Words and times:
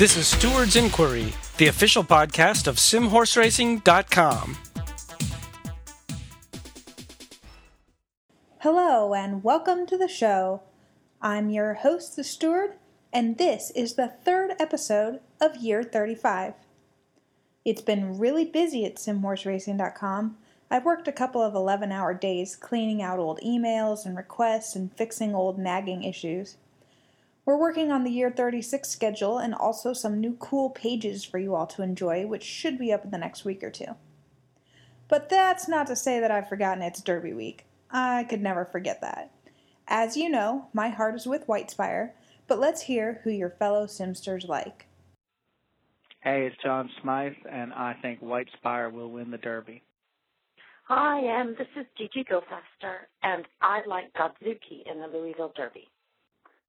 This 0.00 0.16
is 0.16 0.28
Steward's 0.28 0.76
Inquiry, 0.76 1.30
the 1.58 1.66
official 1.66 2.02
podcast 2.02 2.66
of 2.66 2.76
SimHorseRacing.com. 2.76 4.56
Hello, 8.60 9.12
and 9.12 9.44
welcome 9.44 9.84
to 9.84 9.98
the 9.98 10.08
show. 10.08 10.62
I'm 11.20 11.50
your 11.50 11.74
host, 11.74 12.16
the 12.16 12.24
Steward, 12.24 12.76
and 13.12 13.36
this 13.36 13.70
is 13.72 13.96
the 13.96 14.08
third 14.08 14.52
episode 14.58 15.20
of 15.38 15.56
Year 15.56 15.82
35. 15.82 16.54
It's 17.66 17.82
been 17.82 18.18
really 18.18 18.46
busy 18.46 18.86
at 18.86 18.96
SimHorseRacing.com. 18.96 20.38
I've 20.70 20.86
worked 20.86 21.08
a 21.08 21.12
couple 21.12 21.42
of 21.42 21.54
11 21.54 21.92
hour 21.92 22.14
days 22.14 22.56
cleaning 22.56 23.02
out 23.02 23.18
old 23.18 23.38
emails 23.44 24.06
and 24.06 24.16
requests 24.16 24.74
and 24.74 24.90
fixing 24.90 25.34
old 25.34 25.58
nagging 25.58 26.04
issues. 26.04 26.56
We're 27.50 27.56
working 27.56 27.90
on 27.90 28.04
the 28.04 28.12
year 28.12 28.30
36 28.30 28.88
schedule 28.88 29.38
and 29.38 29.56
also 29.56 29.92
some 29.92 30.20
new 30.20 30.34
cool 30.34 30.70
pages 30.70 31.24
for 31.24 31.36
you 31.40 31.56
all 31.56 31.66
to 31.66 31.82
enjoy, 31.82 32.24
which 32.24 32.44
should 32.44 32.78
be 32.78 32.92
up 32.92 33.04
in 33.04 33.10
the 33.10 33.18
next 33.18 33.44
week 33.44 33.64
or 33.64 33.72
two. 33.72 33.96
But 35.08 35.28
that's 35.28 35.66
not 35.66 35.88
to 35.88 35.96
say 35.96 36.20
that 36.20 36.30
I've 36.30 36.48
forgotten 36.48 36.80
it's 36.80 37.00
Derby 37.00 37.32
week. 37.32 37.66
I 37.90 38.22
could 38.22 38.40
never 38.40 38.64
forget 38.64 39.00
that. 39.00 39.32
As 39.88 40.16
you 40.16 40.28
know, 40.28 40.68
my 40.72 40.90
heart 40.90 41.16
is 41.16 41.26
with 41.26 41.48
Whitespire, 41.48 42.14
but 42.46 42.60
let's 42.60 42.82
hear 42.82 43.20
who 43.24 43.30
your 43.30 43.50
fellow 43.50 43.86
Simsters 43.86 44.46
like. 44.46 44.86
Hey, 46.20 46.46
it's 46.46 46.62
John 46.62 46.88
Smythe, 47.02 47.32
and 47.50 47.72
I 47.72 47.94
think 48.00 48.20
Whitespire 48.20 48.92
will 48.92 49.10
win 49.10 49.32
the 49.32 49.38
Derby. 49.38 49.82
Hi, 50.84 51.18
and 51.18 51.56
this 51.56 51.66
is 51.76 51.86
Gigi 51.98 52.22
Gofaster, 52.22 53.08
and 53.24 53.44
I 53.60 53.80
like 53.88 54.12
Godzuki 54.12 54.88
in 54.88 55.00
the 55.00 55.08
Louisville 55.08 55.52
Derby. 55.56 55.88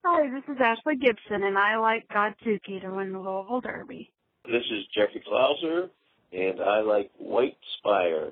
Hi, 0.04 0.28
this 0.32 0.44
is 0.50 0.60
Ashley 0.60 0.96
Gibson, 0.96 1.44
and 1.44 1.56
I 1.56 1.78
like 1.78 2.08
Godzuki 2.10 2.82
to 2.82 2.90
win 2.90 3.14
the 3.14 3.20
Louisville 3.20 3.62
Derby. 3.62 4.10
This 4.46 4.64
is 4.72 4.84
Jeffrey 4.96 5.24
Klauser, 5.32 5.90
and 6.34 6.60
I 6.60 6.82
like 6.82 7.12
White 7.20 7.56
Spire. 7.78 8.32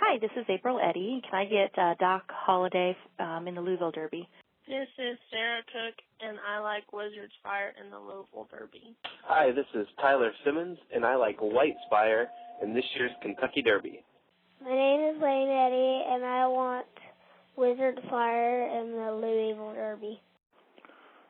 Hi, 0.00 0.18
this 0.18 0.32
is 0.36 0.44
April 0.48 0.80
Eddy. 0.82 1.22
Can 1.30 1.38
I 1.38 1.44
get 1.44 1.78
uh, 1.78 1.94
Doc 2.00 2.24
Holliday 2.28 2.96
um, 3.20 3.46
in 3.46 3.54
the 3.54 3.60
Louisville 3.60 3.92
Derby? 3.92 4.28
This 4.66 4.88
is 4.98 5.16
Sarah 5.30 5.62
Cook, 5.66 5.94
and 6.22 6.38
I 6.44 6.58
like 6.58 6.92
Wizards 6.92 7.32
Fire 7.40 7.72
in 7.80 7.92
the 7.92 7.98
Louisville 7.98 8.48
Derby. 8.50 8.96
Hi, 9.26 9.52
this 9.52 9.66
is 9.74 9.86
Tyler 10.00 10.32
Simmons, 10.44 10.78
and 10.92 11.06
I 11.06 11.14
like 11.14 11.38
White 11.38 11.76
Spire 11.86 12.26
in 12.64 12.74
this 12.74 12.84
year's 12.96 13.12
Kentucky 13.22 13.62
Derby. 13.62 14.02
My 14.60 14.74
name 14.74 15.14
is 15.14 15.22
Lane 15.22 15.50
Eddy, 15.50 16.02
and 16.12 16.24
I 16.24 16.48
want 16.48 16.86
Wizard 17.56 18.00
Fire 18.10 18.66
in 18.80 18.90
the 18.90 19.12
Louisville 19.12 19.74
Derby. 19.74 20.20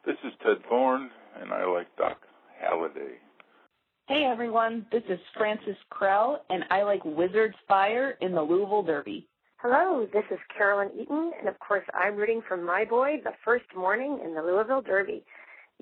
This 0.09 0.17
is 0.25 0.33
Ted 0.43 0.57
Thorne, 0.71 1.11
and 1.39 1.53
I 1.53 1.67
like 1.67 1.95
Doc 1.99 2.17
Halliday. 2.59 3.19
Hey 4.09 4.25
everyone, 4.25 4.87
this 4.91 5.03
is 5.07 5.19
Francis 5.37 5.77
Krell, 5.93 6.39
and 6.49 6.65
I 6.71 6.83
like 6.83 7.05
Wizards 7.05 7.57
Fire 7.69 8.17
in 8.23 8.33
the 8.33 8.41
Louisville 8.41 8.83
Derby. 8.83 9.29
Hello, 9.59 10.09
this 10.11 10.25
is 10.31 10.39
Carolyn 10.57 10.89
Eaton, 10.99 11.33
and 11.39 11.47
of 11.47 11.59
course 11.59 11.85
I'm 11.93 12.17
rooting 12.17 12.41
for 12.49 12.57
my 12.57 12.87
boy 12.87 13.21
the 13.23 13.35
first 13.45 13.67
morning 13.77 14.19
in 14.25 14.33
the 14.35 14.41
Louisville 14.41 14.81
Derby. 14.81 15.23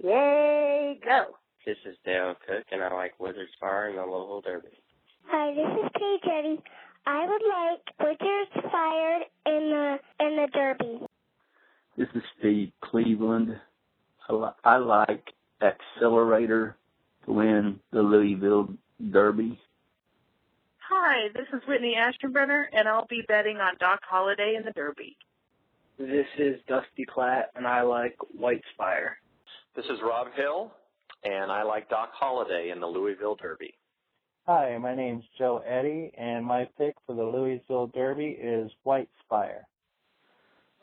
Yay, 0.03 0.99
go! 1.05 1.27
This 1.65 1.77
is 1.89 1.95
Dale 2.05 2.35
Cook, 2.49 2.65
and 2.73 2.83
I 2.83 2.93
like 2.93 3.13
Wizards 3.21 3.53
Fire 3.61 3.91
in 3.91 3.95
the 3.95 4.03
Louisville 4.03 4.41
Derby. 4.41 4.77
Hi, 5.27 5.55
this 5.55 5.85
is 5.85 5.91
Kate 5.95 6.23
Jetty. 6.25 6.61
I 7.07 7.29
would 7.29 7.43
like 7.47 8.19
Wizards 8.19 8.73
Fire 8.73 9.21
in 9.47 9.71
the 9.71 9.99
in 10.19 10.35
the 10.35 10.49
Derby. 10.53 11.07
This 11.97 12.09
is 12.17 12.23
Steve 12.41 12.73
Cleveland. 12.83 13.57
I 14.29 14.77
like 14.79 15.33
Accelerator 15.63 16.77
to 17.25 17.33
win 17.33 17.81
the 17.93 18.03
Louisville 18.03 18.69
Derby. 19.13 19.59
Hi, 20.79 21.29
this 21.35 21.47
is 21.53 21.67
Whitney 21.69 21.97
Ashtonbrenner, 21.97 22.65
and 22.73 22.89
I'll 22.89 23.07
be 23.07 23.23
betting 23.29 23.59
on 23.59 23.75
Doc 23.79 24.01
Holliday 24.09 24.55
in 24.57 24.65
the 24.65 24.73
Derby. 24.73 25.17
This 25.99 26.27
is 26.39 26.61
Dusty 26.69 27.07
Platt, 27.13 27.51
and 27.55 27.67
I 27.67 27.83
like 27.83 28.17
White 28.37 28.63
Spire. 28.75 29.17
This 29.77 29.87
is 29.87 29.99
Rob 30.03 30.29
Hill, 30.37 30.73
and 31.25 31.51
I 31.51 31.63
like 31.63 31.89
Doc 31.89 32.11
Holliday 32.13 32.71
in 32.71 32.81
the 32.81 32.87
Louisville 32.87 33.37
Derby. 33.37 33.75
Hi, 34.47 34.77
my 34.79 34.95
name's 34.95 35.25
Joe 35.39 35.63
Eddy, 35.67 36.13
and 36.17 36.45
my 36.45 36.69
pick 36.79 36.95
for 37.07 37.15
the 37.15 37.25
Louisville 37.25 37.89
Derby 37.89 38.37
is 38.41 38.71
White 38.83 39.09
Spire. 39.25 39.67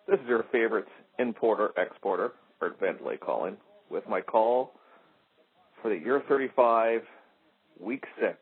This 0.07 0.19
is 0.19 0.27
your 0.27 0.45
favorite 0.51 0.87
importer 1.19 1.71
exporter, 1.77 2.33
Art 2.63 2.79
Bentley 2.79 3.17
calling, 3.17 3.57
with 3.89 4.07
my 4.07 4.21
call 4.21 4.71
for 5.81 5.89
the 5.89 5.97
year 5.97 6.23
35, 6.29 7.01
week 7.77 8.05
6, 8.21 8.37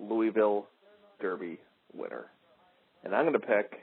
Louisville 0.00 0.66
Derby 1.20 1.58
winner. 1.92 2.24
And 3.04 3.14
I'm 3.14 3.26
going 3.26 3.38
to 3.38 3.46
pick 3.46 3.80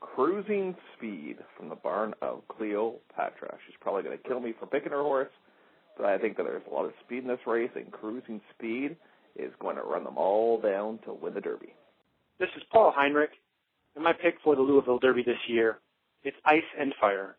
Cruising 0.00 0.74
Speed 0.96 1.36
from 1.54 1.68
the 1.68 1.74
barn 1.74 2.14
of 2.22 2.40
Cleopatra. 2.48 3.58
She's 3.66 3.76
probably 3.78 4.04
going 4.04 4.16
to 4.16 4.26
kill 4.26 4.40
me 4.40 4.54
for 4.58 4.64
picking 4.64 4.92
her 4.92 5.02
horse, 5.02 5.28
but 5.98 6.06
I 6.06 6.16
think 6.16 6.38
that 6.38 6.44
there's 6.44 6.62
a 6.70 6.74
lot 6.74 6.86
of 6.86 6.92
speed 7.04 7.18
in 7.18 7.28
this 7.28 7.40
race, 7.46 7.70
and 7.74 7.92
Cruising 7.92 8.40
Speed 8.56 8.96
is 9.36 9.52
going 9.60 9.76
to 9.76 9.82
run 9.82 10.04
them 10.04 10.16
all 10.16 10.58
down 10.58 10.98
to 11.04 11.12
win 11.12 11.34
the 11.34 11.42
Derby. 11.42 11.74
This 12.38 12.48
is 12.56 12.62
Paul 12.72 12.90
Heinrich, 12.96 13.32
and 13.96 14.02
my 14.02 14.14
pick 14.14 14.36
for 14.42 14.56
the 14.56 14.62
Louisville 14.62 14.98
Derby 14.98 15.22
this 15.22 15.36
year 15.46 15.78
is 16.24 16.32
Ice 16.46 16.62
and 16.78 16.94
Fire. 16.98 17.36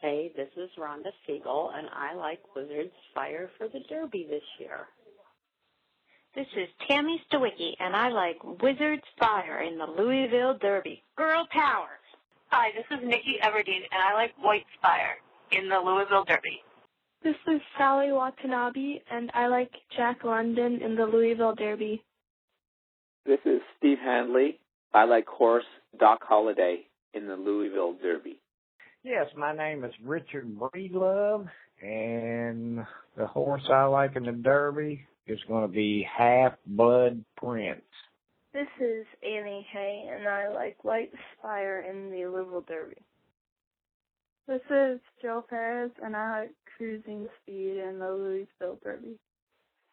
Hey, 0.00 0.32
this 0.36 0.48
is 0.56 0.70
Rhonda 0.78 1.12
Siegel, 1.26 1.72
and 1.74 1.88
I 1.92 2.14
like 2.14 2.40
Wizards 2.54 2.92
Fire 3.14 3.50
for 3.56 3.68
the 3.68 3.80
Derby 3.88 4.26
this 4.28 4.42
year. 4.58 4.86
This 6.34 6.46
is 6.56 6.68
Tammy 6.88 7.22
Stawicki, 7.30 7.74
and 7.78 7.94
I 7.94 8.08
like 8.08 8.38
Wizards 8.60 9.04
Fire 9.18 9.62
in 9.62 9.78
the 9.78 9.86
Louisville 9.86 10.58
Derby. 10.60 11.02
Girl 11.16 11.46
power! 11.50 11.88
Hi, 12.48 12.70
this 12.76 12.98
is 12.98 13.04
Nikki 13.04 13.38
Everdeen, 13.42 13.82
and 13.90 14.02
I 14.02 14.14
like 14.14 14.34
White 14.40 14.66
Fire 14.82 15.16
in 15.52 15.68
the 15.68 15.78
Louisville 15.78 16.24
Derby. 16.24 16.60
This 17.22 17.36
is 17.48 17.60
Sally 17.78 18.12
Watanabe, 18.12 19.00
and 19.10 19.30
I 19.32 19.46
like 19.46 19.70
Jack 19.96 20.24
London 20.24 20.82
in 20.82 20.96
the 20.96 21.06
Louisville 21.06 21.54
Derby. 21.54 22.02
This 23.24 23.40
is 23.46 23.60
Steve 23.78 23.98
Handley. 24.04 24.58
I 24.92 25.04
like 25.04 25.26
horse 25.26 25.64
Doc 25.98 26.20
Holliday 26.22 26.86
in 27.14 27.26
the 27.26 27.36
Louisville 27.36 27.94
Derby. 28.02 28.38
Yes, 29.04 29.26
my 29.36 29.54
name 29.54 29.84
is 29.84 29.92
Richard 30.02 30.48
Breedlove, 30.58 31.46
and 31.82 32.86
the 33.18 33.26
horse 33.26 33.68
I 33.70 33.84
like 33.84 34.16
in 34.16 34.22
the 34.22 34.32
Derby 34.32 35.04
is 35.26 35.38
going 35.46 35.60
to 35.60 35.68
be 35.68 36.08
Half 36.10 36.54
Blood 36.66 37.22
Prince. 37.36 37.82
This 38.54 38.66
is 38.80 39.04
Annie 39.22 39.66
Hay, 39.70 40.08
and 40.10 40.26
I 40.26 40.48
like 40.48 40.82
White 40.84 41.12
Spire 41.36 41.84
in 41.86 42.10
the 42.12 42.24
Louisville 42.28 42.64
Derby. 42.66 42.96
This 44.48 44.62
is 44.70 45.00
Joe 45.20 45.44
Perez, 45.50 45.90
and 46.02 46.16
I 46.16 46.40
like 46.40 46.54
Cruising 46.78 47.28
Speed 47.42 47.76
in 47.86 47.98
the 47.98 48.10
Louisville 48.10 48.78
Derby. 48.82 49.18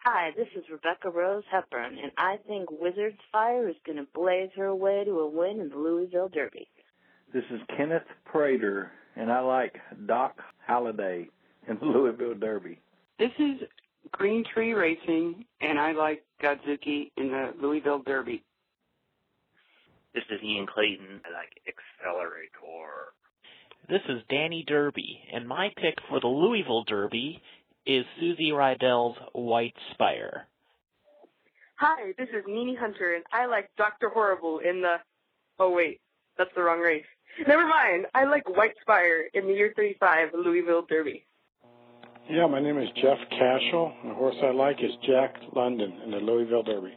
Hi, 0.05 0.31
this 0.37 0.47
is 0.55 0.63
Rebecca 0.71 1.09
Rose 1.09 1.43
Hepburn, 1.51 1.97
and 2.01 2.13
I 2.17 2.37
think 2.47 2.69
Wizards 2.71 3.19
Fire 3.29 3.67
is 3.67 3.75
going 3.85 3.97
to 3.97 4.07
blaze 4.13 4.51
her 4.55 4.73
way 4.73 5.03
to 5.03 5.19
a 5.19 5.27
win 5.29 5.59
in 5.59 5.67
the 5.67 5.75
Louisville 5.75 6.29
Derby. 6.29 6.69
This 7.33 7.43
is 7.49 7.61
Kenneth 7.77 8.03
Prater, 8.25 8.91
and 9.15 9.31
I 9.31 9.39
like 9.39 9.77
Doc 10.05 10.37
Halliday 10.67 11.29
in 11.67 11.77
the 11.79 11.85
Louisville 11.85 12.35
Derby. 12.35 12.79
This 13.19 13.31
is 13.39 13.61
Green 14.11 14.43
Tree 14.53 14.73
Racing, 14.73 15.45
and 15.61 15.79
I 15.79 15.93
like 15.93 16.23
Godzuki 16.43 17.11
in 17.15 17.29
the 17.29 17.53
Louisville 17.61 18.01
Derby. 18.05 18.43
This 20.13 20.23
is 20.29 20.43
Ian 20.43 20.67
Clayton. 20.67 21.21
I 21.25 21.31
like 21.31 21.49
Accelerator. 21.67 23.13
This 23.87 24.01
is 24.09 24.21
Danny 24.29 24.65
Derby, 24.67 25.21
and 25.33 25.47
my 25.47 25.69
pick 25.77 25.95
for 26.09 26.19
the 26.19 26.27
Louisville 26.27 26.83
Derby 26.83 27.41
is 27.85 28.05
Susie 28.19 28.51
Rydell's 28.51 29.17
White 29.31 29.75
Spire. 29.93 30.47
Hi, 31.75 32.11
this 32.17 32.27
is 32.29 32.43
Nini 32.45 32.75
Hunter, 32.75 33.15
and 33.15 33.23
I 33.31 33.45
like 33.45 33.69
Dr. 33.77 34.09
Horrible 34.09 34.59
in 34.59 34.81
the. 34.81 34.97
Oh, 35.59 35.71
wait, 35.71 35.99
that's 36.41 36.55
the 36.55 36.63
wrong 36.63 36.79
race. 36.79 37.05
Never 37.47 37.67
mind, 37.67 38.07
I 38.15 38.25
like 38.25 38.49
White 38.57 38.73
Spire 38.81 39.25
in 39.35 39.45
the 39.47 39.53
year 39.53 39.73
35 39.75 40.29
Louisville 40.33 40.85
Derby. 40.89 41.23
Yeah, 42.29 42.47
my 42.47 42.59
name 42.59 42.79
is 42.79 42.89
Jeff 42.95 43.17
Cashel. 43.29 43.93
The 44.05 44.13
horse 44.15 44.35
I 44.43 44.49
like 44.51 44.77
is 44.83 44.89
Jack 45.07 45.35
London 45.55 45.93
in 46.03 46.11
the 46.11 46.17
Louisville 46.17 46.63
Derby. 46.63 46.93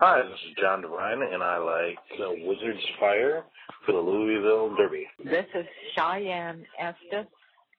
Hi, 0.00 0.22
this 0.22 0.38
is 0.48 0.56
John 0.60 0.82
Devine, 0.82 1.20
and 1.32 1.42
I 1.42 1.58
like 1.58 1.98
the 2.16 2.46
Wizard's 2.46 2.78
Fire 3.00 3.42
for 3.84 3.92
the 3.92 3.98
Louisville 3.98 4.74
Derby. 4.76 5.06
This 5.24 5.46
is 5.54 5.66
Cheyenne 5.96 6.64
Estes, 6.78 7.26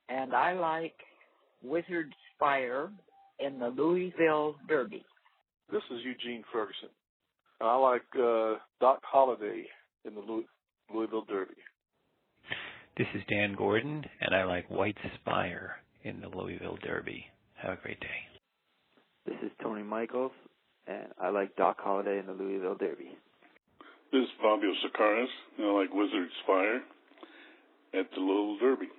and 0.09 0.33
I 0.33 0.51
like 0.53 0.95
Wizard's 1.63 2.13
Fire 2.37 2.89
in 3.39 3.59
the 3.59 3.69
Louisville 3.69 4.55
Derby. 4.67 5.05
This 5.71 5.83
is 5.89 6.01
Eugene 6.03 6.43
Ferguson, 6.51 6.89
and 7.61 7.69
I 7.69 7.75
like 7.75 8.03
uh, 8.21 8.55
Doc 8.81 8.99
Holliday 9.03 9.65
in 10.05 10.15
the 10.15 10.21
Louis- 10.21 10.45
Louisville 10.93 11.25
Derby. 11.27 11.53
This 12.97 13.07
is 13.15 13.21
Dan 13.29 13.55
Gordon, 13.57 14.03
and 14.19 14.35
I 14.35 14.43
like 14.43 14.69
White 14.69 14.97
Spire 15.15 15.77
in 16.03 16.19
the 16.19 16.27
Louisville 16.27 16.77
Derby. 16.83 17.25
Have 17.55 17.77
a 17.77 17.81
great 17.81 17.99
day. 17.99 18.07
This 19.25 19.37
is 19.43 19.51
Tony 19.61 19.83
Michaels, 19.83 20.31
and 20.87 21.07
I 21.21 21.29
like 21.29 21.55
Doc 21.55 21.77
Holliday 21.79 22.19
in 22.19 22.25
the 22.25 22.33
Louisville 22.33 22.75
Derby. 22.75 23.15
This 24.11 24.23
is 24.23 24.29
Fabio 24.41 24.71
Sakaris, 24.85 25.27
and 25.57 25.67
I 25.67 25.71
like 25.71 25.93
Wizard's 25.93 26.31
Fire 26.45 26.81
at 27.93 28.09
the 28.13 28.19
Louisville 28.19 28.57
Derby. 28.59 28.89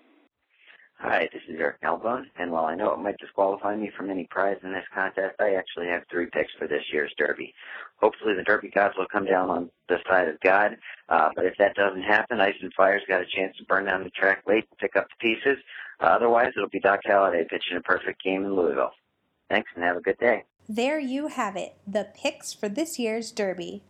Hi, 1.02 1.28
this 1.32 1.42
is 1.48 1.56
Eric 1.58 1.78
Albone, 1.84 2.30
and 2.38 2.52
while 2.52 2.66
I 2.66 2.76
know 2.76 2.92
it 2.92 3.00
might 3.00 3.18
disqualify 3.18 3.74
me 3.74 3.90
from 3.96 4.08
any 4.08 4.28
prize 4.30 4.58
in 4.62 4.72
this 4.72 4.84
contest, 4.94 5.34
I 5.40 5.54
actually 5.54 5.88
have 5.88 6.04
three 6.08 6.26
picks 6.26 6.52
for 6.56 6.68
this 6.68 6.84
year's 6.92 7.12
Derby. 7.18 7.52
Hopefully 7.96 8.34
the 8.36 8.44
Derby 8.44 8.70
gods 8.72 8.94
will 8.96 9.08
come 9.10 9.24
down 9.24 9.50
on 9.50 9.68
the 9.88 9.96
side 10.08 10.28
of 10.28 10.38
God, 10.42 10.76
uh, 11.08 11.30
but 11.34 11.44
if 11.44 11.54
that 11.58 11.74
doesn't 11.74 12.04
happen, 12.04 12.40
Ice 12.40 12.54
and 12.62 12.72
Fire's 12.74 13.02
got 13.08 13.20
a 13.20 13.26
chance 13.26 13.56
to 13.56 13.64
burn 13.64 13.86
down 13.86 14.04
the 14.04 14.10
track 14.10 14.44
late 14.46 14.64
and 14.70 14.78
pick 14.78 14.94
up 14.94 15.08
the 15.08 15.16
pieces. 15.28 15.60
Uh, 16.00 16.04
otherwise, 16.04 16.52
it'll 16.56 16.68
be 16.68 16.78
Doc 16.78 17.00
Halliday 17.04 17.48
pitching 17.50 17.76
a 17.76 17.80
perfect 17.80 18.22
game 18.22 18.44
in 18.44 18.54
Louisville. 18.54 18.92
Thanks, 19.50 19.72
and 19.74 19.82
have 19.82 19.96
a 19.96 20.02
good 20.02 20.18
day. 20.18 20.44
There 20.68 21.00
you 21.00 21.26
have 21.26 21.56
it, 21.56 21.74
the 21.84 22.10
picks 22.14 22.54
for 22.54 22.68
this 22.68 23.00
year's 23.00 23.32
Derby. 23.32 23.82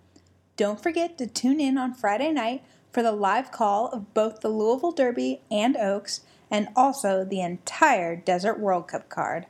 Don't 0.57 0.83
forget 0.83 1.19
to 1.19 1.27
tune 1.27 1.61
in 1.61 1.77
on 1.77 1.93
Friday 1.93 2.33
night 2.33 2.65
for 2.91 3.03
the 3.03 3.13
live 3.13 3.53
call 3.53 3.89
of 3.89 4.15
both 4.15 4.41
the 4.41 4.49
Louisville 4.49 4.93
Derby 4.93 5.43
and 5.51 5.77
Oaks, 5.77 6.23
and 6.53 6.69
also 6.77 7.25
the 7.25 7.41
entire 7.41 8.15
Desert 8.15 8.61
World 8.61 8.87
Cup 8.87 9.09
card. 9.09 9.47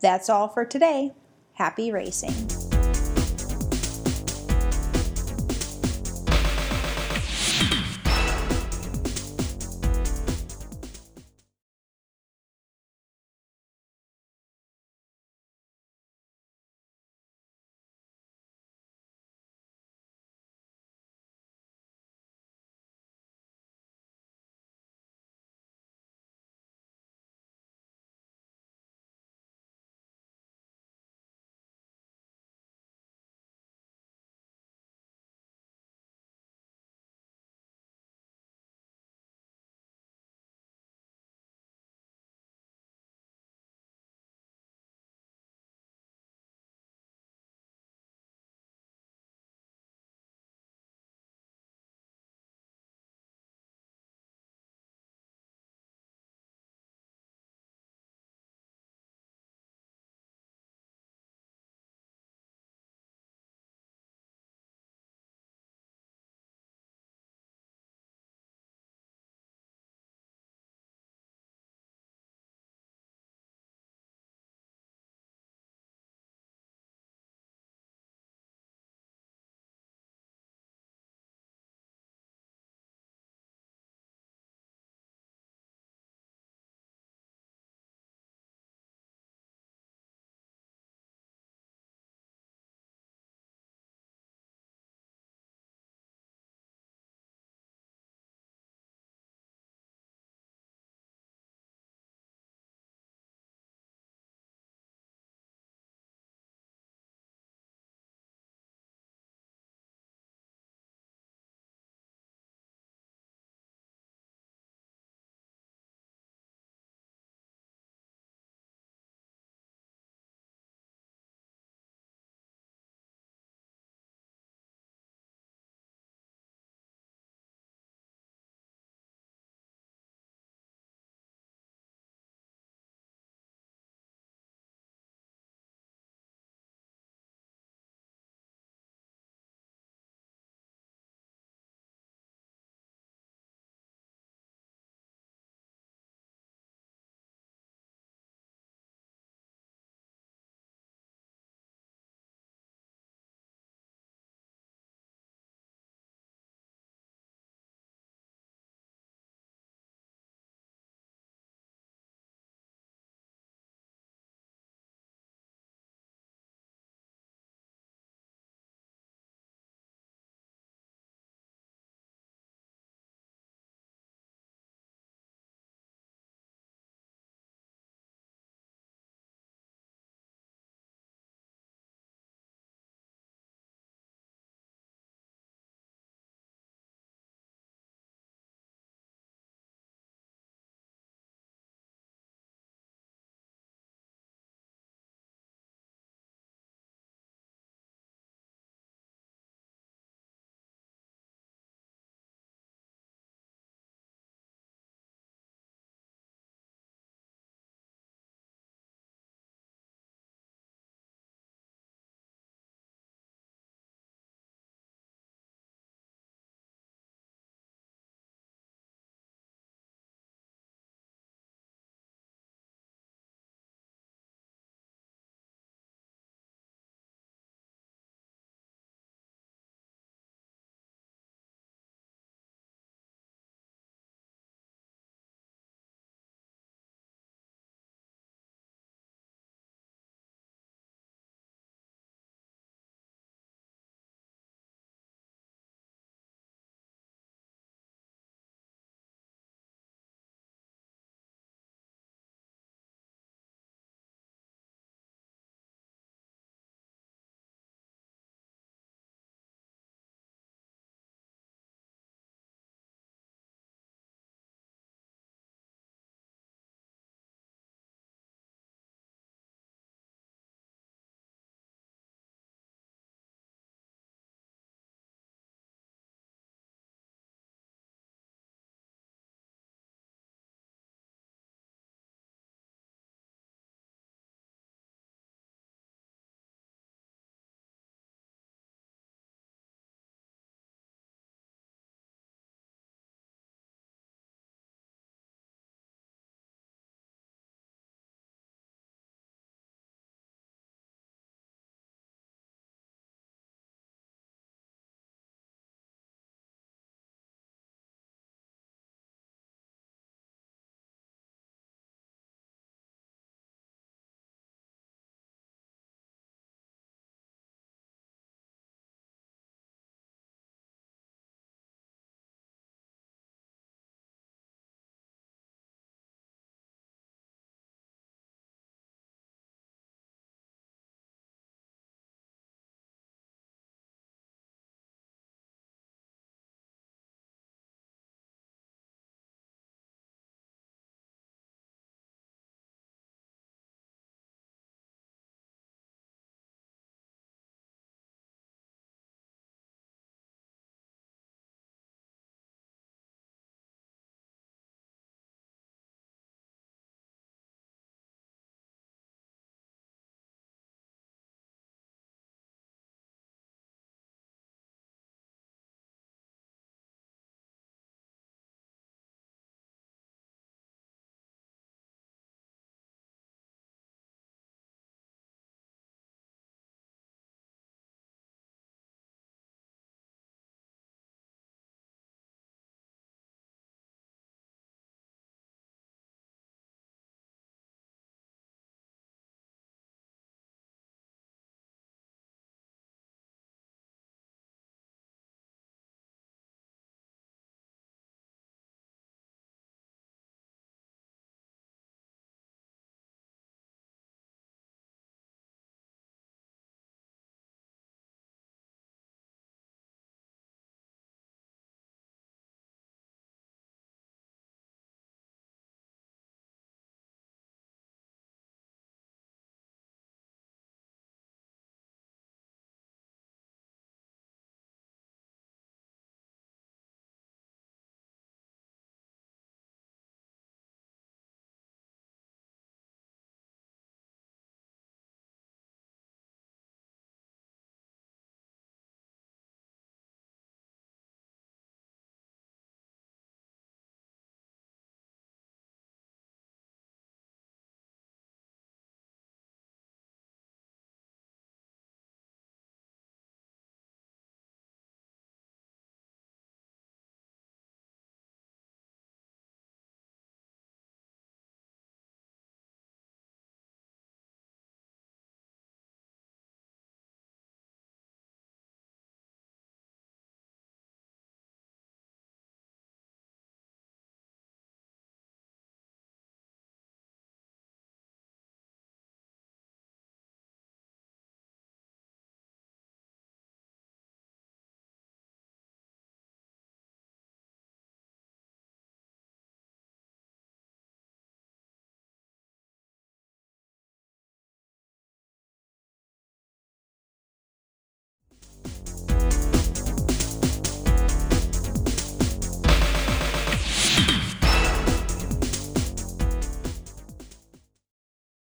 That's 0.00 0.28
all 0.28 0.48
for 0.48 0.64
today. 0.64 1.12
Happy 1.54 1.92
racing. 1.92 2.53